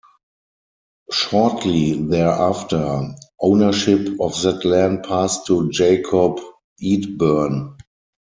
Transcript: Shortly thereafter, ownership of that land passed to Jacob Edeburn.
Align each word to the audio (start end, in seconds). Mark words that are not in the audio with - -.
Shortly 1.11 1.93
thereafter, 2.01 3.07
ownership 3.39 4.19
of 4.19 4.33
that 4.41 4.65
land 4.65 5.03
passed 5.03 5.45
to 5.45 5.69
Jacob 5.69 6.39
Edeburn. 6.83 7.77